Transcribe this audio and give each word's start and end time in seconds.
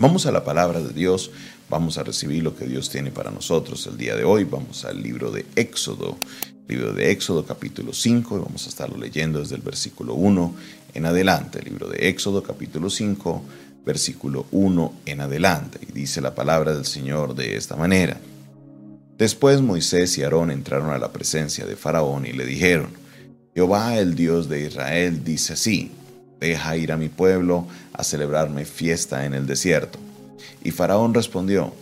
Vamos 0.00 0.26
a 0.26 0.30
la 0.30 0.44
palabra 0.44 0.80
de 0.80 0.92
Dios, 0.92 1.32
vamos 1.68 1.98
a 1.98 2.04
recibir 2.04 2.44
lo 2.44 2.54
que 2.54 2.68
Dios 2.68 2.88
tiene 2.88 3.10
para 3.10 3.32
nosotros 3.32 3.84
el 3.88 3.96
día 3.96 4.14
de 4.14 4.22
hoy. 4.22 4.44
Vamos 4.44 4.84
al 4.84 5.02
libro 5.02 5.32
de 5.32 5.44
Éxodo, 5.56 6.16
libro 6.68 6.92
de 6.92 7.10
Éxodo 7.10 7.44
capítulo 7.44 7.92
5 7.92 8.36
y 8.36 8.38
vamos 8.38 8.64
a 8.66 8.68
estarlo 8.68 8.96
leyendo 8.96 9.40
desde 9.40 9.56
el 9.56 9.62
versículo 9.62 10.14
1 10.14 10.54
en 10.94 11.04
adelante. 11.04 11.60
libro 11.62 11.88
de 11.88 12.08
Éxodo 12.08 12.44
capítulo 12.44 12.90
5, 12.90 13.42
versículo 13.84 14.46
1 14.52 14.92
en 15.04 15.20
adelante. 15.20 15.80
Y 15.82 15.90
dice 15.90 16.20
la 16.20 16.32
palabra 16.32 16.74
del 16.74 16.84
Señor 16.84 17.34
de 17.34 17.56
esta 17.56 17.74
manera. 17.74 18.20
Después 19.18 19.62
Moisés 19.62 20.16
y 20.16 20.22
Aarón 20.22 20.52
entraron 20.52 20.90
a 20.90 20.98
la 20.98 21.10
presencia 21.10 21.66
de 21.66 21.74
Faraón 21.74 22.24
y 22.24 22.30
le 22.30 22.46
dijeron, 22.46 22.90
Jehová 23.52 23.98
el 23.98 24.14
Dios 24.14 24.48
de 24.48 24.64
Israel 24.64 25.24
dice 25.24 25.54
así, 25.54 25.90
deja 26.40 26.76
ir 26.76 26.92
a 26.92 26.96
mi 26.96 27.08
pueblo 27.08 27.66
a 27.92 28.04
celebrarme 28.04 28.64
fiesta 28.64 29.24
en 29.24 29.34
el 29.34 29.46
desierto. 29.46 29.98
Y 30.62 30.70
Faraón 30.70 31.14
respondió, 31.14 31.72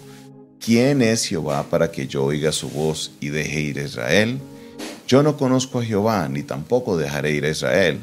¿quién 0.61 1.03
es 1.03 1.27
Jehová 1.27 1.65
para 1.71 1.91
que 1.91 2.07
yo 2.07 2.25
oiga 2.25 2.53
su 2.53 2.69
voz 2.69 3.13
y 3.21 3.29
deje 3.29 3.61
ir 3.61 3.79
a 3.79 3.85
Israel? 3.85 4.39
Yo 5.07 5.23
no 5.23 5.37
conozco 5.37 5.79
a 5.79 5.85
Jehová, 5.85 6.29
ni 6.29 6.43
tampoco 6.43 6.97
dejaré 6.97 7.33
ir 7.33 7.45
a 7.45 7.51
Israel. 7.51 8.01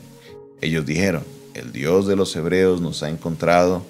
Ellos 0.62 0.86
dijeron, 0.86 1.24
el 1.54 1.72
Dios 1.72 2.08
de 2.08 2.16
los 2.16 2.36
hebreos 2.36 2.82
nos 2.82 3.04
ha 3.04 3.10
encontrado. 3.10 3.84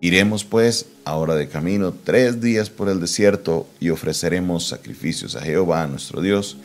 Iremos 0.00 0.44
pues 0.44 0.86
ahora 1.04 1.34
de 1.34 1.48
camino 1.48 1.94
tres 2.04 2.40
días 2.40 2.70
por 2.70 2.88
el 2.88 3.00
desierto 3.00 3.66
y 3.80 3.90
ofreceremos 3.90 4.68
sacrificios 4.68 5.36
a 5.36 5.40
Jehová 5.40 5.86
nuestro 5.86 6.20
Dios, 6.20 6.56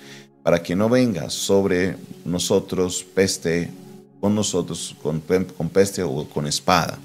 para 0.44 0.64
que 0.64 0.76
no 0.76 0.90
venga 0.90 1.30
sobre 1.30 1.96
nosotros 2.26 3.06
peste 3.14 3.70
con 4.20 4.36
nosotros 4.36 4.96
con, 5.02 5.22
peste 5.70 6.04
o 6.04 6.28
con 6.30 6.48
espada. 6.48 6.98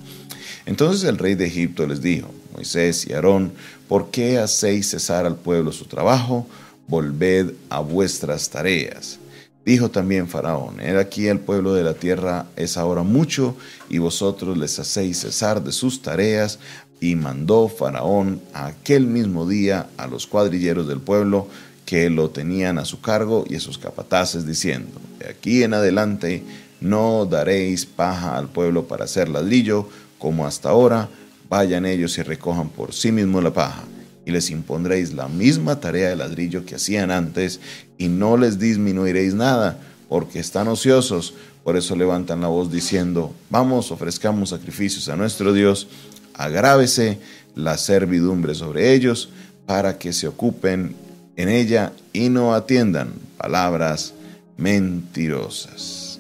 Entonces 0.67 1.05
el 1.09 1.19
rey 1.19 1.35
de 1.35 1.47
Egipto 1.47 1.87
les 1.87 2.01
dijo, 2.01 2.29
Moisés 2.53 3.07
y 3.07 3.13
Aarón, 3.13 3.53
¿por 3.89 4.11
qué 4.11 4.39
hacéis 4.39 4.91
cesar 4.91 5.27
al 5.27 5.37
pueblo 5.37 5.73
su 5.73 5.87
trabajo? 5.87 6.47
Volved 6.87 7.53
a 7.71 7.81
vuestras 7.81 8.49
tareas. 8.51 9.19
Dijo 9.65 9.91
también 9.91 10.29
Faraón, 10.29 10.81
He 10.81 10.99
aquí 10.99 11.29
el 11.29 11.39
pueblo 11.39 11.73
de 11.75 11.85
la 11.85 11.95
tierra 11.95 12.47
es 12.57 12.77
ahora 12.77 13.03
mucho, 13.03 13.57
y 13.89 13.99
vosotros 13.99 14.59
les 14.59 14.79
hacéis 14.79 15.21
cesar 15.21 15.63
de 15.63 15.73
sus 15.73 16.03
tareas. 16.03 16.59
Y 17.01 17.17
mandó 17.17 17.69
Faraón 17.69 18.41
aquel 18.55 19.07
mismo 19.07 19.49
día 19.49 19.89
a 19.97 20.07
los 20.07 20.27
cuadrilleros 20.27 20.87
del 20.87 21.01
pueblo 21.01 21.49
que 21.85 22.11
lo 22.11 22.31
tenían 22.31 22.79
a 22.79 22.85
su 22.85 23.01
cargo 23.01 23.45
y 23.49 23.57
a 23.57 23.61
sus 23.61 23.79
capataces, 23.79 24.47
diciendo, 24.47 25.01
De 25.19 25.29
aquí 25.31 25.63
en 25.63 25.75
adelante 25.75 26.43
no 26.83 27.27
daréis 27.27 27.87
paja 27.87 28.37
al 28.37 28.49
pueblo 28.49 28.87
para 28.89 29.05
hacer 29.05 29.29
ladrillo, 29.29 29.89
como 30.19 30.47
hasta 30.47 30.71
ahora, 30.71 31.09
vayan 31.49 31.87
ellos 31.87 32.19
y 32.19 32.23
recojan 32.23 32.69
por 32.69 32.93
sí 32.93 33.13
mismos 33.13 33.43
la 33.43 33.53
paja, 33.53 33.85
y 34.27 34.31
les 34.31 34.51
impondréis 34.51 35.13
la 35.13 35.29
misma 35.29 35.81
tarea 35.81 36.11
de 36.11 36.17
ladrillo 36.17 36.65
que 36.65 36.75
hacían 36.75 37.11
antes, 37.11 37.61
y 37.99 38.09
no 38.09 38.37
les 38.37 38.59
disminuiréis 38.59 39.35
nada, 39.35 39.79
porque 40.09 40.41
están 40.41 40.69
ociosos, 40.69 41.35
por 41.63 41.77
eso 41.77 41.95
levantan 41.95 42.41
la 42.41 42.49
voz 42.49 42.73
diciendo, 42.73 43.33
vamos, 43.49 43.93
ofrezcamos 43.93 44.51
sacrificios 44.51 45.09
a 45.09 45.17
nuestro 45.17 45.53
Dios, 45.53 45.87
agrávese 46.35 47.19
la 47.55 47.79
servidumbre 47.79 48.55
sobre 48.55 48.93
ellos, 48.93 49.29
para 49.67 49.99
que 49.99 50.13
se 50.13 50.27
ocupen 50.27 50.97
en 51.37 51.49
ella 51.49 51.93
y 52.13 52.29
no 52.29 52.55
atiendan 52.55 53.13
palabras 53.37 54.13
mentirosas 54.57 56.12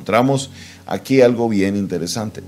encontramos 0.00 0.50
aquí 0.86 1.20
algo 1.20 1.46
bien 1.46 1.76
interesante. 1.76 2.42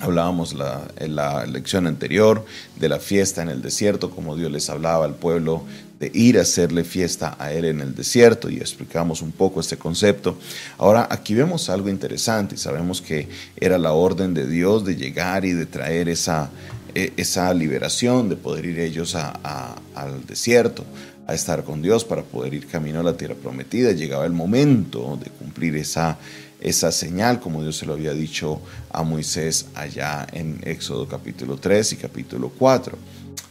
Hablábamos 0.00 0.54
en 0.96 1.16
la 1.16 1.44
lección 1.46 1.88
anterior 1.88 2.44
de 2.78 2.88
la 2.88 3.00
fiesta 3.00 3.42
en 3.42 3.48
el 3.48 3.62
desierto, 3.62 4.10
como 4.10 4.36
Dios 4.36 4.52
les 4.52 4.70
hablaba 4.70 5.04
al 5.04 5.16
pueblo 5.16 5.64
de 5.98 6.12
ir 6.14 6.38
a 6.38 6.42
hacerle 6.42 6.84
fiesta 6.84 7.36
a 7.38 7.52
Él 7.52 7.64
en 7.64 7.80
el 7.80 7.96
desierto 7.96 8.48
y 8.48 8.58
explicamos 8.58 9.22
un 9.22 9.32
poco 9.32 9.58
este 9.60 9.76
concepto. 9.76 10.38
Ahora 10.78 11.08
aquí 11.10 11.34
vemos 11.34 11.68
algo 11.68 11.88
interesante 11.88 12.54
y 12.54 12.58
sabemos 12.58 13.02
que 13.02 13.28
era 13.56 13.76
la 13.76 13.92
orden 13.92 14.34
de 14.34 14.46
Dios 14.46 14.84
de 14.84 14.94
llegar 14.94 15.44
y 15.44 15.52
de 15.52 15.66
traer 15.66 16.08
esa, 16.08 16.50
e, 16.94 17.12
esa 17.16 17.52
liberación, 17.54 18.28
de 18.28 18.36
poder 18.36 18.66
ir 18.66 18.78
ellos 18.78 19.16
al 19.16 20.26
desierto, 20.28 20.84
a 21.26 21.34
estar 21.34 21.64
con 21.64 21.82
Dios 21.82 22.04
para 22.04 22.22
poder 22.22 22.54
ir 22.54 22.66
camino 22.66 23.00
a 23.00 23.02
la 23.02 23.16
tierra 23.16 23.34
prometida. 23.34 23.92
Llegaba 23.92 24.26
el 24.26 24.32
momento 24.32 25.18
de 25.22 25.30
cumplir 25.30 25.76
esa, 25.76 26.18
esa 26.60 26.92
señal, 26.92 27.40
como 27.40 27.62
Dios 27.62 27.76
se 27.76 27.86
lo 27.86 27.94
había 27.94 28.12
dicho 28.12 28.60
a 28.90 29.02
Moisés 29.02 29.66
allá 29.74 30.26
en 30.32 30.60
Éxodo 30.64 31.08
capítulo 31.08 31.56
3 31.56 31.92
y 31.92 31.96
capítulo 31.96 32.52
4. 32.58 32.96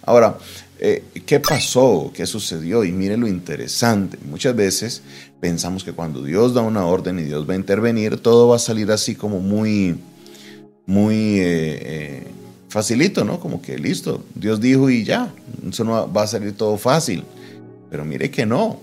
Ahora, 0.05 0.37
eh, 0.79 1.03
¿qué 1.25 1.39
pasó? 1.39 2.11
¿Qué 2.13 2.25
sucedió? 2.25 2.83
Y 2.83 2.91
mire 2.91 3.17
lo 3.17 3.27
interesante. 3.27 4.17
Muchas 4.29 4.55
veces 4.55 5.01
pensamos 5.39 5.83
que 5.83 5.93
cuando 5.93 6.23
Dios 6.23 6.53
da 6.53 6.61
una 6.61 6.85
orden 6.85 7.19
y 7.19 7.23
Dios 7.23 7.49
va 7.49 7.53
a 7.53 7.57
intervenir, 7.57 8.17
todo 8.17 8.49
va 8.49 8.57
a 8.57 8.59
salir 8.59 8.91
así 8.91 9.15
como 9.15 9.39
muy, 9.39 9.95
muy... 10.85 11.39
Eh, 11.39 11.79
eh, 11.81 12.27
facilito, 12.73 13.23
¿no? 13.23 13.39
Como 13.39 13.61
que 13.61 13.77
listo, 13.77 14.23
Dios 14.33 14.59
dijo 14.59 14.89
y 14.89 15.03
ya, 15.03 15.31
eso 15.69 15.83
no 15.83 16.11
va 16.11 16.23
a 16.23 16.27
salir 16.27 16.53
todo 16.57 16.75
fácil. 16.77 17.23
Pero 17.93 18.05
mire 18.05 18.31
que 18.31 18.47
no, 18.47 18.79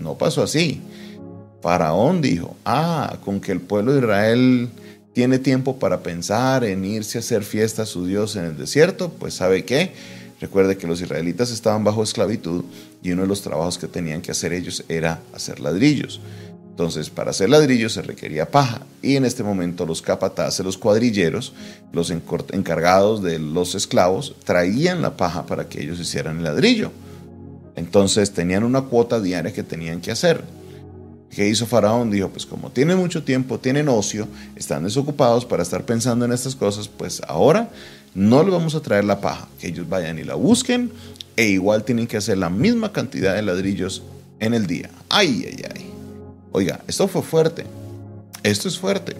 no 0.00 0.16
pasó 0.16 0.44
así. 0.44 0.80
Faraón 1.60 2.22
dijo, 2.22 2.54
ah, 2.64 3.18
con 3.24 3.40
que 3.40 3.50
el 3.50 3.60
pueblo 3.60 3.92
de 3.92 3.98
Israel 3.98 4.68
tiene 5.12 5.40
tiempo 5.40 5.80
para 5.80 6.04
pensar 6.04 6.62
en 6.62 6.84
irse 6.84 7.18
a 7.18 7.20
hacer 7.20 7.42
fiesta 7.42 7.82
a 7.82 7.86
su 7.86 8.06
Dios 8.06 8.36
en 8.36 8.44
el 8.44 8.56
desierto, 8.56 9.10
pues 9.10 9.34
sabe 9.34 9.64
qué, 9.64 9.90
recuerde 10.40 10.76
que 10.76 10.86
los 10.86 11.00
israelitas 11.00 11.50
estaban 11.50 11.82
bajo 11.82 12.04
esclavitud 12.04 12.62
y 13.02 13.10
uno 13.10 13.22
de 13.22 13.28
los 13.28 13.42
trabajos 13.42 13.76
que 13.76 13.88
tenían 13.88 14.22
que 14.22 14.30
hacer 14.30 14.52
ellos 14.52 14.84
era 14.88 15.20
hacer 15.32 15.58
ladrillos. 15.58 16.20
Entonces, 16.70 17.10
para 17.10 17.30
hacer 17.32 17.50
ladrillos 17.50 17.94
se 17.94 18.02
requería 18.02 18.52
paja. 18.52 18.82
Y 19.02 19.16
en 19.16 19.24
este 19.24 19.42
momento 19.42 19.84
los 19.84 20.00
capataces, 20.00 20.64
los 20.64 20.78
cuadrilleros, 20.78 21.54
los 21.92 22.12
encargados 22.12 23.20
de 23.20 23.40
los 23.40 23.74
esclavos, 23.74 24.36
traían 24.44 25.02
la 25.02 25.16
paja 25.16 25.44
para 25.44 25.68
que 25.68 25.82
ellos 25.82 25.98
hicieran 25.98 26.38
el 26.38 26.44
ladrillo. 26.44 26.92
Entonces 27.76 28.32
tenían 28.32 28.64
una 28.64 28.82
cuota 28.82 29.20
diaria 29.20 29.52
que 29.52 29.62
tenían 29.62 30.00
que 30.00 30.10
hacer. 30.10 30.42
¿Qué 31.30 31.48
hizo 31.48 31.66
Faraón? 31.66 32.10
Dijo, 32.10 32.28
pues 32.28 32.46
como 32.46 32.70
tienen 32.70 32.96
mucho 32.96 33.24
tiempo, 33.24 33.58
tienen 33.58 33.88
ocio, 33.88 34.28
están 34.54 34.84
desocupados 34.84 35.44
para 35.44 35.64
estar 35.64 35.84
pensando 35.84 36.24
en 36.24 36.32
estas 36.32 36.54
cosas, 36.54 36.86
pues 36.86 37.20
ahora 37.26 37.70
no 38.14 38.44
les 38.44 38.52
vamos 38.52 38.76
a 38.76 38.80
traer 38.80 39.04
la 39.04 39.20
paja, 39.20 39.48
que 39.58 39.66
ellos 39.68 39.88
vayan 39.88 40.18
y 40.18 40.22
la 40.22 40.36
busquen 40.36 40.92
e 41.36 41.46
igual 41.46 41.82
tienen 41.82 42.06
que 42.06 42.16
hacer 42.16 42.38
la 42.38 42.50
misma 42.50 42.92
cantidad 42.92 43.34
de 43.34 43.42
ladrillos 43.42 44.04
en 44.38 44.54
el 44.54 44.66
día. 44.66 44.90
Ay, 45.08 45.44
ay, 45.48 45.64
ay. 45.74 45.90
Oiga, 46.52 46.80
esto 46.86 47.08
fue 47.08 47.22
fuerte. 47.22 47.64
Esto 48.44 48.68
es 48.68 48.78
fuerte. 48.78 49.16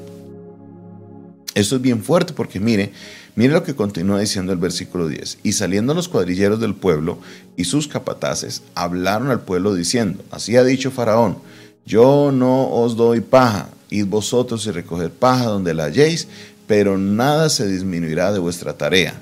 Esto 1.55 1.77
es 1.77 1.83
bien 1.83 2.03
fuerte 2.03 2.33
porque 2.33 2.59
mire, 2.59 2.93
mire 3.37 3.53
lo 3.53 3.63
que 3.63 3.77
continúa 3.77 4.19
diciendo 4.19 4.53
el 4.53 4.59
versículo 4.59 5.07
10. 5.07 5.39
Y 5.45 5.53
saliendo 5.53 5.95
los 5.95 6.09
cuadrilleros 6.09 6.59
del 6.61 6.75
pueblo 6.75 7.19
y 7.57 7.65
sus 7.65 7.87
capataces, 7.87 8.63
hablaron 8.75 9.31
al 9.31 9.43
pueblo 9.43 9.73
diciendo, 9.73 10.25
así 10.33 10.57
ha 10.57 10.65
dicho 10.65 10.91
Faraón, 10.91 11.39
yo 11.87 12.33
no 12.33 12.69
os 12.71 12.97
doy 12.97 13.21
paja, 13.21 13.69
id 13.91 14.07
vosotros 14.07 14.67
y 14.67 14.73
recoger 14.73 15.11
paja 15.11 15.45
donde 15.45 15.75
la 15.75 15.85
halléis, 15.85 16.27
pero 16.67 16.99
nada 16.99 17.49
se 17.49 17.69
disminuirá 17.69 18.33
de 18.33 18.41
vuestra 18.41 18.73
tarea. 18.73 19.15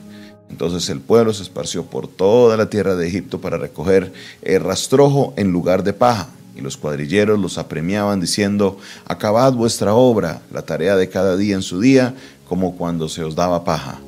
Entonces 0.48 0.88
el 0.88 1.00
pueblo 1.00 1.34
se 1.34 1.42
esparció 1.42 1.84
por 1.84 2.08
toda 2.08 2.56
la 2.56 2.70
tierra 2.70 2.94
de 2.94 3.08
Egipto 3.08 3.40
para 3.40 3.58
recoger 3.58 4.12
el 4.42 4.62
rastrojo 4.62 5.34
en 5.36 5.50
lugar 5.50 5.82
de 5.82 5.92
paja 5.92 6.28
y 6.56 6.60
los 6.60 6.76
cuadrilleros 6.76 7.38
los 7.38 7.58
apremiaban 7.58 8.20
diciendo, 8.20 8.78
acabad 9.06 9.52
vuestra 9.52 9.94
obra, 9.94 10.42
la 10.52 10.62
tarea 10.62 10.96
de 10.96 11.08
cada 11.08 11.36
día 11.36 11.54
en 11.54 11.62
su 11.62 11.80
día, 11.80 12.14
como 12.48 12.76
cuando 12.76 13.08
se 13.08 13.24
os 13.24 13.34
daba 13.34 13.64
paja. 13.64 14.00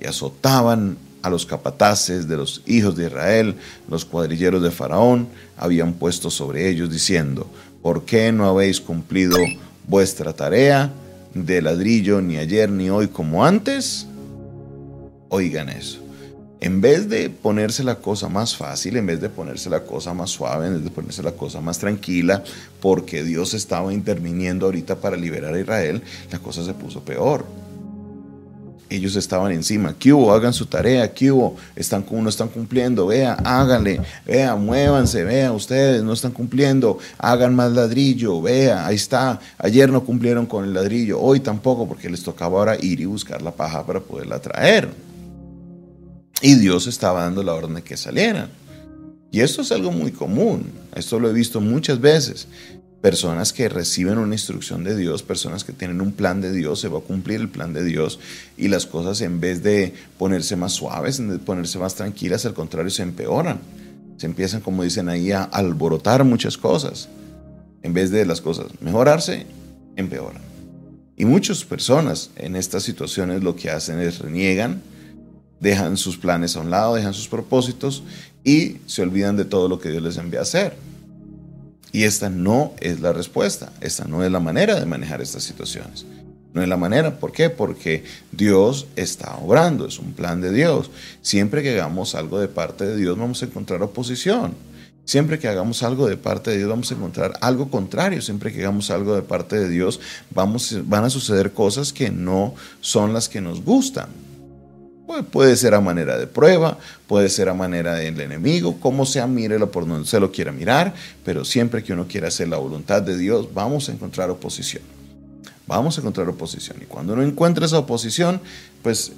Y 0.00 0.06
azotaban 0.06 0.96
a 1.22 1.30
los 1.30 1.46
capataces 1.46 2.26
de 2.26 2.36
los 2.36 2.62
hijos 2.66 2.96
de 2.96 3.06
Israel, 3.06 3.54
los 3.88 4.04
cuadrilleros 4.04 4.62
de 4.62 4.72
Faraón, 4.72 5.28
habían 5.56 5.92
puesto 5.92 6.30
sobre 6.30 6.68
ellos 6.68 6.90
diciendo, 6.90 7.46
¿por 7.82 8.04
qué 8.04 8.32
no 8.32 8.46
habéis 8.48 8.80
cumplido 8.80 9.36
vuestra 9.86 10.32
tarea 10.32 10.92
de 11.34 11.62
ladrillo 11.62 12.20
ni 12.20 12.36
ayer 12.36 12.68
ni 12.70 12.90
hoy 12.90 13.06
como 13.06 13.44
antes? 13.44 14.06
Oigan 15.28 15.68
eso 15.68 16.01
en 16.62 16.80
vez 16.80 17.08
de 17.08 17.28
ponerse 17.28 17.82
la 17.82 17.96
cosa 17.96 18.28
más 18.28 18.56
fácil, 18.56 18.96
en 18.96 19.04
vez 19.04 19.20
de 19.20 19.28
ponerse 19.28 19.68
la 19.68 19.80
cosa 19.80 20.14
más 20.14 20.30
suave, 20.30 20.68
en 20.68 20.74
vez 20.74 20.84
de 20.84 20.90
ponerse 20.90 21.20
la 21.20 21.32
cosa 21.32 21.60
más 21.60 21.80
tranquila, 21.80 22.44
porque 22.80 23.24
Dios 23.24 23.52
estaba 23.52 23.92
interviniendo 23.92 24.66
ahorita 24.66 24.94
para 24.94 25.16
liberar 25.16 25.54
a 25.54 25.58
Israel, 25.58 26.02
la 26.30 26.38
cosa 26.38 26.64
se 26.64 26.72
puso 26.72 27.00
peor. 27.00 27.44
ellos 28.90 29.16
estaban 29.16 29.50
encima. 29.50 29.96
¿Qué 29.98 30.12
hubo? 30.12 30.32
Hagan 30.32 30.52
su 30.52 30.66
tarea. 30.66 31.12
¿Qué 31.12 31.32
hubo? 31.32 31.56
Están, 31.74 32.04
no 32.08 32.28
están 32.28 32.48
cumpliendo. 32.48 33.06
Vea, 33.06 33.32
háganle. 33.42 34.00
Vea, 34.24 34.54
muévanse. 34.54 35.24
Vea, 35.24 35.50
ustedes 35.50 36.04
no 36.04 36.12
están 36.12 36.30
cumpliendo. 36.30 36.98
Hagan 37.18 37.56
más 37.56 37.72
ladrillo. 37.72 38.40
Vea, 38.40 38.86
ahí 38.86 38.96
está. 38.96 39.40
Ayer 39.58 39.90
no 39.90 40.04
cumplieron 40.04 40.44
con 40.44 40.64
el 40.64 40.74
ladrillo. 40.74 41.18
Hoy 41.18 41.40
tampoco, 41.40 41.88
porque 41.88 42.10
les 42.10 42.22
tocaba 42.22 42.58
ahora 42.58 42.76
ir 42.80 43.00
y 43.00 43.06
buscar 43.06 43.40
la 43.40 43.50
paja 43.50 43.84
para 43.84 43.98
poderla 43.98 44.38
traer. 44.40 45.11
Y 46.42 46.56
Dios 46.56 46.86
estaba 46.86 47.22
dando 47.22 47.42
la 47.42 47.54
orden 47.54 47.74
de 47.74 47.82
que 47.82 47.96
salieran. 47.96 48.50
Y 49.30 49.40
esto 49.40 49.62
es 49.62 49.72
algo 49.72 49.92
muy 49.92 50.12
común. 50.12 50.70
Esto 50.94 51.18
lo 51.18 51.30
he 51.30 51.32
visto 51.32 51.60
muchas 51.60 52.00
veces 52.00 52.48
personas 53.02 53.52
que 53.52 53.68
reciben 53.68 54.16
una 54.18 54.34
instrucción 54.34 54.84
de 54.84 54.96
Dios, 54.96 55.24
personas 55.24 55.64
que 55.64 55.72
tienen 55.72 56.00
un 56.00 56.12
plan 56.12 56.40
de 56.40 56.52
Dios, 56.52 56.80
se 56.80 56.88
va 56.88 56.98
a 56.98 57.02
cumplir 57.02 57.40
el 57.40 57.48
plan 57.48 57.72
de 57.72 57.82
Dios 57.84 58.20
y 58.56 58.68
las 58.68 58.86
cosas 58.86 59.20
en 59.22 59.40
vez 59.40 59.62
de 59.64 59.92
ponerse 60.18 60.54
más 60.54 60.72
suaves, 60.72 61.18
en 61.18 61.28
vez 61.28 61.38
de 61.38 61.44
ponerse 61.44 61.80
más 61.80 61.96
tranquilas, 61.96 62.46
al 62.46 62.54
contrario, 62.54 62.90
se 62.90 63.02
empeoran. 63.02 63.58
Se 64.18 64.26
empiezan, 64.26 64.60
como 64.60 64.84
dicen 64.84 65.08
ahí, 65.08 65.32
a 65.32 65.42
alborotar 65.42 66.22
muchas 66.22 66.56
cosas. 66.56 67.08
En 67.82 67.92
vez 67.92 68.12
de 68.12 68.24
las 68.24 68.40
cosas 68.40 68.66
mejorarse, 68.80 69.46
empeoran. 69.96 70.42
Y 71.16 71.24
muchas 71.24 71.64
personas 71.64 72.30
en 72.36 72.54
estas 72.54 72.84
situaciones 72.84 73.42
lo 73.42 73.56
que 73.56 73.70
hacen 73.70 73.98
es 73.98 74.20
reniegan, 74.20 74.80
dejan 75.62 75.96
sus 75.96 76.18
planes 76.18 76.56
a 76.56 76.60
un 76.60 76.70
lado, 76.70 76.96
dejan 76.96 77.14
sus 77.14 77.28
propósitos 77.28 78.02
y 78.44 78.78
se 78.86 79.02
olvidan 79.02 79.36
de 79.36 79.44
todo 79.44 79.68
lo 79.68 79.78
que 79.78 79.90
Dios 79.90 80.02
les 80.02 80.16
envía 80.16 80.40
a 80.40 80.42
hacer. 80.42 80.76
Y 81.92 82.02
esta 82.02 82.28
no 82.28 82.72
es 82.80 83.00
la 83.00 83.12
respuesta, 83.12 83.72
esta 83.80 84.04
no 84.04 84.24
es 84.24 84.32
la 84.32 84.40
manera 84.40 84.78
de 84.78 84.86
manejar 84.86 85.22
estas 85.22 85.44
situaciones. 85.44 86.04
No 86.52 86.62
es 86.62 86.68
la 86.68 86.76
manera, 86.76 87.18
¿por 87.18 87.32
qué? 87.32 87.48
Porque 87.48 88.04
Dios 88.32 88.86
está 88.96 89.36
obrando, 89.36 89.86
es 89.86 89.98
un 89.98 90.12
plan 90.12 90.40
de 90.40 90.52
Dios. 90.52 90.90
Siempre 91.22 91.62
que 91.62 91.70
hagamos 91.70 92.14
algo 92.14 92.40
de 92.40 92.48
parte 92.48 92.84
de 92.84 92.96
Dios 92.96 93.16
vamos 93.16 93.42
a 93.42 93.46
encontrar 93.46 93.82
oposición. 93.82 94.54
Siempre 95.04 95.38
que 95.38 95.48
hagamos 95.48 95.82
algo 95.82 96.06
de 96.08 96.16
parte 96.16 96.50
de 96.50 96.58
Dios 96.58 96.68
vamos 96.68 96.90
a 96.90 96.94
encontrar 96.94 97.32
algo 97.40 97.70
contrario. 97.70 98.20
Siempre 98.20 98.52
que 98.52 98.60
hagamos 98.60 98.90
algo 98.90 99.14
de 99.14 99.22
parte 99.22 99.56
de 99.58 99.68
Dios 99.68 100.00
vamos, 100.30 100.76
van 100.84 101.04
a 101.04 101.10
suceder 101.10 101.52
cosas 101.52 101.92
que 101.92 102.10
no 102.10 102.54
son 102.80 103.12
las 103.12 103.28
que 103.28 103.40
nos 103.40 103.64
gustan. 103.64 104.08
Puede 105.30 105.56
ser 105.56 105.74
a 105.74 105.80
manera 105.80 106.16
de 106.18 106.26
prueba, 106.26 106.78
puede 107.06 107.28
ser 107.28 107.48
a 107.48 107.54
manera 107.54 107.94
del 107.94 108.20
enemigo, 108.20 108.80
como 108.80 109.04
sea, 109.04 109.26
mírelo 109.26 109.70
por 109.70 109.86
donde 109.86 110.08
se 110.08 110.20
lo 110.20 110.32
quiera 110.32 110.52
mirar, 110.52 110.94
pero 111.24 111.44
siempre 111.44 111.82
que 111.82 111.92
uno 111.92 112.06
quiera 112.08 112.28
hacer 112.28 112.48
la 112.48 112.56
voluntad 112.56 113.02
de 113.02 113.16
Dios, 113.18 113.52
vamos 113.52 113.88
a 113.88 113.92
encontrar 113.92 114.30
oposición. 114.30 114.82
Vamos 115.66 115.96
a 115.96 116.00
encontrar 116.00 116.28
oposición. 116.28 116.78
Y 116.80 116.86
cuando 116.86 117.12
uno 117.12 117.22
encuentra 117.22 117.66
esa 117.66 117.78
oposición, 117.78 118.40
pues 118.82 119.12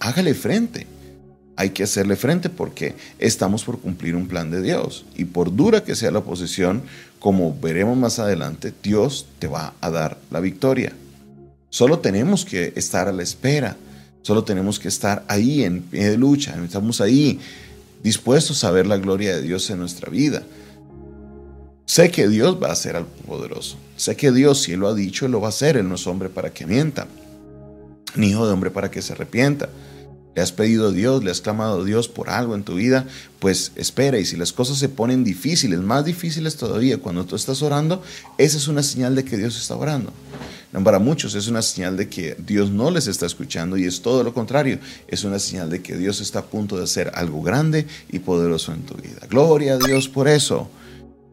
hágale 0.00 0.34
frente. 0.34 0.86
Hay 1.56 1.70
que 1.70 1.82
hacerle 1.82 2.16
frente 2.16 2.50
porque 2.50 2.94
estamos 3.18 3.64
por 3.64 3.80
cumplir 3.80 4.14
un 4.14 4.28
plan 4.28 4.50
de 4.50 4.62
Dios. 4.62 5.04
Y 5.16 5.24
por 5.24 5.54
dura 5.54 5.84
que 5.84 5.96
sea 5.96 6.10
la 6.10 6.20
oposición, 6.20 6.82
como 7.18 7.58
veremos 7.58 7.96
más 7.96 8.18
adelante, 8.18 8.72
Dios 8.82 9.26
te 9.38 9.48
va 9.48 9.74
a 9.80 9.90
dar 9.90 10.18
la 10.30 10.40
victoria. 10.40 10.92
Solo 11.70 11.98
tenemos 11.98 12.44
que 12.44 12.72
estar 12.76 13.08
a 13.08 13.12
la 13.12 13.22
espera 13.22 13.76
Solo 14.28 14.44
tenemos 14.44 14.78
que 14.78 14.88
estar 14.88 15.24
ahí 15.26 15.64
en 15.64 15.80
pie 15.80 16.10
de 16.10 16.18
lucha, 16.18 16.54
estamos 16.62 17.00
ahí 17.00 17.40
dispuestos 18.02 18.62
a 18.62 18.70
ver 18.70 18.86
la 18.86 18.98
gloria 18.98 19.34
de 19.34 19.40
Dios 19.40 19.70
en 19.70 19.78
nuestra 19.78 20.10
vida. 20.10 20.42
Sé 21.86 22.10
que 22.10 22.28
Dios 22.28 22.62
va 22.62 22.68
a 22.68 22.72
hacer 22.72 22.94
algo 22.94 23.08
poderoso. 23.26 23.78
Sé 23.96 24.16
que 24.16 24.30
Dios, 24.30 24.60
si 24.60 24.72
Él 24.72 24.80
lo 24.80 24.88
ha 24.88 24.94
dicho, 24.94 25.24
Él 25.24 25.32
lo 25.32 25.40
va 25.40 25.46
a 25.46 25.48
hacer. 25.48 25.78
Él 25.78 25.88
no 25.88 25.94
es 25.94 26.06
hombre 26.06 26.28
para 26.28 26.52
que 26.52 26.66
mienta, 26.66 27.06
ni 28.16 28.28
hijo 28.28 28.46
de 28.46 28.52
hombre 28.52 28.70
para 28.70 28.90
que 28.90 29.00
se 29.00 29.14
arrepienta. 29.14 29.70
Le 30.36 30.42
has 30.42 30.52
pedido 30.52 30.88
a 30.88 30.92
Dios, 30.92 31.24
le 31.24 31.30
has 31.30 31.40
clamado 31.40 31.80
a 31.80 31.84
Dios 31.86 32.06
por 32.06 32.28
algo 32.28 32.54
en 32.54 32.64
tu 32.64 32.74
vida, 32.74 33.06
pues 33.38 33.72
espera. 33.76 34.18
Y 34.18 34.26
si 34.26 34.36
las 34.36 34.52
cosas 34.52 34.76
se 34.76 34.90
ponen 34.90 35.24
difíciles, 35.24 35.80
más 35.80 36.04
difíciles 36.04 36.56
todavía, 36.56 36.98
cuando 36.98 37.24
tú 37.24 37.34
estás 37.34 37.62
orando, 37.62 38.02
esa 38.36 38.58
es 38.58 38.68
una 38.68 38.82
señal 38.82 39.14
de 39.14 39.24
que 39.24 39.38
Dios 39.38 39.58
está 39.58 39.74
orando. 39.74 40.12
Para 40.72 40.98
muchos 40.98 41.34
es 41.34 41.48
una 41.48 41.62
señal 41.62 41.96
de 41.96 42.08
que 42.08 42.36
Dios 42.38 42.70
no 42.70 42.90
les 42.90 43.06
está 43.06 43.24
escuchando 43.26 43.76
y 43.76 43.84
es 43.84 44.02
todo 44.02 44.22
lo 44.22 44.34
contrario. 44.34 44.78
Es 45.06 45.24
una 45.24 45.38
señal 45.38 45.70
de 45.70 45.80
que 45.80 45.96
Dios 45.96 46.20
está 46.20 46.40
a 46.40 46.44
punto 46.44 46.76
de 46.76 46.84
hacer 46.84 47.10
algo 47.14 47.42
grande 47.42 47.86
y 48.10 48.18
poderoso 48.18 48.72
en 48.72 48.82
tu 48.82 48.94
vida. 48.94 49.26
Gloria 49.28 49.74
a 49.74 49.78
Dios 49.78 50.08
por 50.08 50.28
eso. 50.28 50.68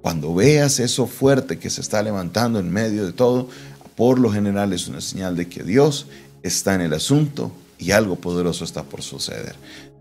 Cuando 0.02 0.34
veas 0.34 0.80
eso 0.80 1.06
fuerte 1.08 1.60
que 1.60 1.70
se 1.70 1.82
está 1.82 2.02
levantando 2.02 2.60
en 2.60 2.72
medio 2.72 3.06
de 3.06 3.12
todo, 3.12 3.50
por 3.96 4.20
lo 4.20 4.32
general 4.32 4.72
es 4.72 4.88
una 4.88 5.02
señal 5.02 5.36
de 5.36 5.50
que 5.50 5.64
Dios 5.64 6.08
está 6.44 6.76
en 6.76 6.82
el 6.82 6.94
asunto 6.94 7.52
y 7.78 7.92
algo 7.92 8.16
poderoso 8.16 8.64
está 8.64 8.84
por 8.84 9.02
suceder. 9.02 9.56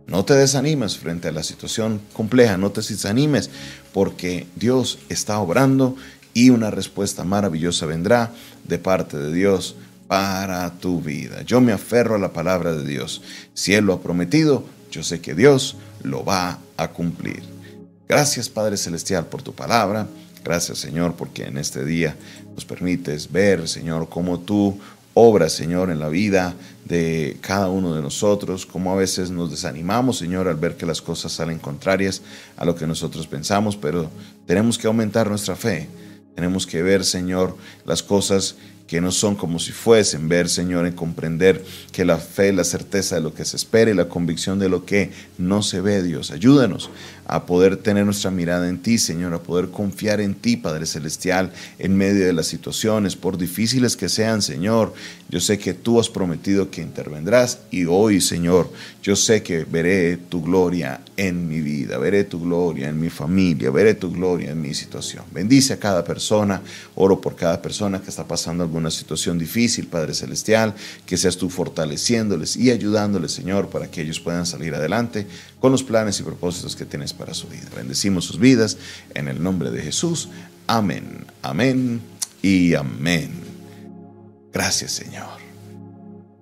No 0.06 0.24
te 0.24 0.34
desanimes 0.34 0.98
frente 0.98 1.28
a 1.28 1.32
la 1.32 1.42
situación 1.42 2.00
compleja, 2.12 2.58
no 2.58 2.70
te 2.70 2.82
desanimes 2.82 3.48
porque 3.92 4.46
Dios 4.54 4.98
está 5.08 5.38
obrando 5.38 5.96
y 6.34 6.50
una 6.50 6.70
respuesta 6.70 7.24
maravillosa 7.24 7.86
vendrá 7.86 8.32
de 8.64 8.78
parte 8.78 9.16
de 9.16 9.32
Dios 9.32 9.76
para 10.08 10.70
tu 10.78 11.00
vida. 11.00 11.42
Yo 11.42 11.60
me 11.60 11.72
aferro 11.72 12.16
a 12.16 12.18
la 12.18 12.32
palabra 12.32 12.74
de 12.74 12.84
Dios. 12.84 13.22
Si 13.54 13.72
Él 13.72 13.86
lo 13.86 13.94
ha 13.94 14.02
prometido, 14.02 14.64
yo 14.90 15.02
sé 15.02 15.20
que 15.20 15.34
Dios 15.34 15.76
lo 16.02 16.24
va 16.24 16.58
a 16.76 16.88
cumplir. 16.88 17.42
Gracias 18.08 18.48
Padre 18.48 18.76
Celestial 18.76 19.26
por 19.26 19.42
tu 19.42 19.54
palabra. 19.54 20.06
Gracias 20.44 20.78
Señor 20.78 21.14
porque 21.14 21.44
en 21.44 21.56
este 21.56 21.84
día 21.84 22.16
nos 22.54 22.64
permites 22.64 23.32
ver, 23.32 23.66
Señor, 23.66 24.08
cómo 24.08 24.40
tú 24.40 24.78
obras, 25.14 25.52
Señor, 25.52 25.90
en 25.90 26.00
la 26.00 26.08
vida 26.08 26.54
de 26.84 27.38
cada 27.40 27.68
uno 27.68 27.94
de 27.94 28.02
nosotros, 28.02 28.66
cómo 28.66 28.92
a 28.92 28.96
veces 28.96 29.30
nos 29.30 29.50
desanimamos, 29.50 30.18
Señor, 30.18 30.48
al 30.48 30.56
ver 30.56 30.76
que 30.76 30.84
las 30.86 31.00
cosas 31.00 31.32
salen 31.32 31.58
contrarias 31.58 32.20
a 32.56 32.64
lo 32.64 32.74
que 32.74 32.86
nosotros 32.86 33.26
pensamos, 33.26 33.76
pero 33.76 34.10
tenemos 34.46 34.76
que 34.76 34.88
aumentar 34.88 35.28
nuestra 35.28 35.56
fe 35.56 35.88
tenemos 36.34 36.66
que 36.66 36.82
ver, 36.82 37.04
Señor, 37.04 37.56
las 37.84 38.02
cosas 38.02 38.56
que 38.86 39.00
no 39.00 39.10
son 39.10 39.34
como 39.34 39.58
si 39.58 39.72
fuesen, 39.72 40.28
ver, 40.28 40.48
Señor, 40.48 40.86
y 40.86 40.92
comprender 40.92 41.64
que 41.90 42.04
la 42.04 42.18
fe 42.18 42.52
la 42.52 42.64
certeza 42.64 43.14
de 43.14 43.22
lo 43.22 43.32
que 43.32 43.44
se 43.44 43.56
espera 43.56 43.90
y 43.90 43.94
la 43.94 44.08
convicción 44.08 44.58
de 44.58 44.68
lo 44.68 44.84
que 44.84 45.10
no 45.38 45.62
se 45.62 45.80
ve, 45.80 46.02
Dios. 46.02 46.30
Ayúdanos 46.30 46.90
a 47.26 47.46
poder 47.46 47.78
tener 47.78 48.04
nuestra 48.04 48.30
mirada 48.30 48.68
en 48.68 48.82
ti, 48.82 48.98
Señor, 48.98 49.32
a 49.32 49.42
poder 49.42 49.70
confiar 49.70 50.20
en 50.20 50.34
ti, 50.34 50.56
Padre 50.56 50.84
Celestial, 50.84 51.52
en 51.78 51.96
medio 51.96 52.26
de 52.26 52.34
las 52.34 52.46
situaciones, 52.46 53.16
por 53.16 53.38
difíciles 53.38 53.96
que 53.96 54.10
sean, 54.10 54.42
Señor. 54.42 54.92
Yo 55.30 55.40
sé 55.40 55.58
que 55.58 55.72
tú 55.72 55.98
has 55.98 56.10
prometido 56.10 56.70
que 56.70 56.82
intervendrás 56.82 57.60
y 57.70 57.86
hoy, 57.86 58.20
Señor, 58.20 58.70
yo 59.02 59.16
sé 59.16 59.42
que 59.42 59.64
veré 59.64 60.16
tu 60.16 60.42
gloria 60.42 61.00
en 61.16 61.48
mi 61.48 61.60
vida, 61.60 61.96
veré 61.98 62.24
tu 62.24 62.40
gloria 62.40 62.88
en 62.88 63.00
mi 63.00 63.08
familia, 63.08 63.70
veré 63.70 63.94
tu 63.94 64.12
gloria 64.12 64.50
en 64.50 64.60
mi 64.60 64.74
situación. 64.74 65.24
Bendice 65.32 65.72
a 65.72 65.78
cada 65.78 66.04
persona, 66.04 66.60
oro 66.94 67.20
por 67.20 67.36
cada 67.36 67.60
persona 67.62 68.00
que 68.02 68.10
está 68.10 68.24
pasando 68.24 68.68
alguna 68.74 68.90
situación 68.90 69.38
difícil, 69.38 69.86
Padre 69.86 70.14
Celestial, 70.14 70.74
que 71.06 71.16
seas 71.16 71.36
tú 71.36 71.48
fortaleciéndoles 71.48 72.56
y 72.56 72.72
ayudándoles, 72.72 73.30
Señor, 73.30 73.68
para 73.68 73.88
que 73.88 74.02
ellos 74.02 74.18
puedan 74.18 74.46
salir 74.46 74.74
adelante 74.74 75.28
con 75.60 75.70
los 75.70 75.84
planes 75.84 76.18
y 76.18 76.24
propósitos 76.24 76.74
que 76.74 76.84
tienes 76.84 77.12
para 77.12 77.34
su 77.34 77.46
vida. 77.46 77.68
Bendecimos 77.76 78.24
sus 78.24 78.40
vidas 78.40 78.76
en 79.14 79.28
el 79.28 79.40
nombre 79.40 79.70
de 79.70 79.80
Jesús. 79.80 80.28
Amén, 80.66 81.24
amén 81.40 82.00
y 82.42 82.74
amén. 82.74 83.30
Gracias 84.52 84.90
Señor. 84.90 85.53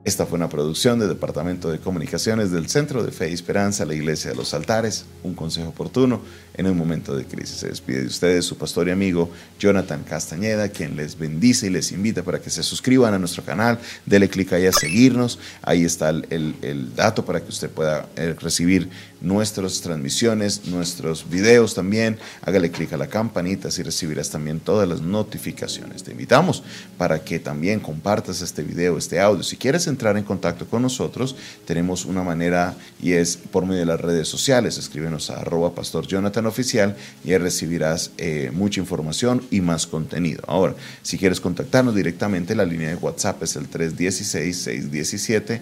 Esta 0.04 0.26
fue 0.26 0.36
una 0.36 0.48
producción 0.48 0.98
del 0.98 1.10
Departamento 1.10 1.70
de 1.70 1.78
Comunicaciones 1.78 2.50
del 2.50 2.68
Centro 2.68 3.04
de 3.04 3.12
Fe 3.12 3.30
y 3.30 3.34
Esperanza, 3.34 3.84
la 3.84 3.94
Iglesia 3.94 4.32
de 4.32 4.36
los 4.36 4.52
Altares, 4.52 5.04
un 5.22 5.34
consejo 5.34 5.68
oportuno 5.68 6.20
en 6.54 6.66
un 6.66 6.76
momento 6.76 7.14
de 7.14 7.24
crisis. 7.24 7.58
Se 7.58 7.68
despide 7.68 8.00
de 8.00 8.08
ustedes 8.08 8.44
su 8.44 8.58
pastor 8.58 8.88
y 8.88 8.90
amigo 8.90 9.30
Jonathan 9.60 10.02
Castañeda, 10.02 10.70
quien 10.70 10.96
les 10.96 11.16
bendice 11.16 11.68
y 11.68 11.70
les 11.70 11.92
invita 11.92 12.24
para 12.24 12.40
que 12.40 12.50
se 12.50 12.64
suscriban 12.64 13.14
a 13.14 13.18
nuestro 13.20 13.44
canal, 13.44 13.78
dele 14.04 14.28
clic 14.28 14.52
ahí 14.52 14.66
a 14.66 14.72
seguirnos, 14.72 15.38
ahí 15.62 15.84
está 15.84 16.10
el, 16.10 16.26
el 16.62 16.96
dato 16.96 17.24
para 17.24 17.40
que 17.40 17.50
usted 17.50 17.70
pueda 17.70 18.08
eh, 18.16 18.34
recibir 18.40 18.90
nuestras 19.22 19.80
transmisiones, 19.80 20.66
nuestros 20.66 21.30
videos 21.30 21.74
también. 21.74 22.18
Hágale 22.42 22.70
clic 22.70 22.92
a 22.92 22.96
la 22.96 23.06
campanita 23.06 23.68
así 23.68 23.82
recibirás 23.82 24.30
también 24.30 24.60
todas 24.60 24.88
las 24.88 25.00
notificaciones. 25.00 26.02
Te 26.02 26.12
invitamos 26.12 26.62
para 26.98 27.24
que 27.24 27.38
también 27.38 27.80
compartas 27.80 28.42
este 28.42 28.62
video, 28.62 28.98
este 28.98 29.20
audio. 29.20 29.42
Si 29.42 29.56
quieres 29.56 29.86
entrar 29.86 30.16
en 30.16 30.24
contacto 30.24 30.66
con 30.66 30.82
nosotros, 30.82 31.36
tenemos 31.66 32.04
una 32.04 32.22
manera 32.22 32.74
y 33.00 33.12
es 33.12 33.36
por 33.36 33.64
medio 33.64 33.80
de 33.80 33.86
las 33.86 34.00
redes 34.00 34.28
sociales. 34.28 34.78
Escríbenos 34.78 35.30
a 35.30 35.40
arroba 35.40 35.74
pastor 35.74 36.06
Jonathan 36.06 36.46
Oficial 36.46 36.96
y 37.24 37.32
ahí 37.32 37.38
recibirás 37.38 38.10
eh, 38.18 38.50
mucha 38.52 38.80
información 38.80 39.42
y 39.50 39.60
más 39.60 39.86
contenido. 39.86 40.42
Ahora, 40.46 40.74
si 41.02 41.18
quieres 41.18 41.40
contactarnos 41.40 41.94
directamente, 41.94 42.54
la 42.54 42.64
línea 42.64 42.90
de 42.90 42.96
WhatsApp 42.96 43.42
es 43.42 43.56
el 43.56 43.70
316-617. 43.70 45.60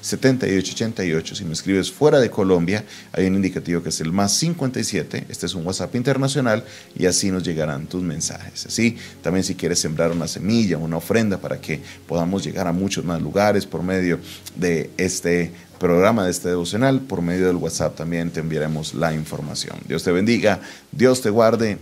7888. 0.00 1.34
Si 1.34 1.44
me 1.44 1.52
escribes 1.52 1.92
fuera 1.92 2.20
de 2.20 2.30
Colombia, 2.30 2.84
hay 3.12 3.26
un 3.26 3.34
indicativo 3.34 3.82
que 3.82 3.90
es 3.90 4.00
el 4.00 4.12
más 4.12 4.32
57. 4.32 5.26
Este 5.28 5.46
es 5.46 5.54
un 5.54 5.66
WhatsApp 5.66 5.94
internacional 5.94 6.64
y 6.96 7.06
así 7.06 7.30
nos 7.30 7.42
llegarán 7.42 7.86
tus 7.86 8.02
mensajes. 8.02 8.66
Así, 8.66 8.96
también 9.22 9.44
si 9.44 9.54
quieres 9.54 9.78
sembrar 9.78 10.10
una 10.10 10.26
semilla, 10.26 10.78
una 10.78 10.96
ofrenda 10.96 11.38
para 11.38 11.60
que 11.60 11.80
podamos 12.06 12.44
llegar 12.44 12.66
a 12.66 12.72
muchos 12.72 13.04
más 13.04 13.20
lugares 13.20 13.66
por 13.66 13.82
medio 13.82 14.18
de 14.56 14.90
este 14.96 15.52
programa, 15.78 16.24
de 16.24 16.30
este 16.30 16.48
devocional. 16.48 17.00
Por 17.00 17.22
medio 17.22 17.46
del 17.46 17.56
WhatsApp 17.56 17.96
también 17.96 18.30
te 18.30 18.40
enviaremos 18.40 18.94
la 18.94 19.14
información. 19.14 19.78
Dios 19.86 20.02
te 20.02 20.12
bendiga, 20.12 20.60
Dios 20.92 21.20
te 21.20 21.30
guarde 21.30 21.78